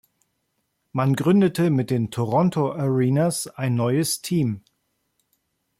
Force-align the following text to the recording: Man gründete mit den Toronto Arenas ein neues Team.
Man 0.93 1.13
gründete 1.15 1.69
mit 1.69 1.91
den 1.91 2.09
Toronto 2.09 2.71
Arenas 2.73 3.45
ein 3.45 3.75
neues 3.75 4.23
Team. 4.23 4.63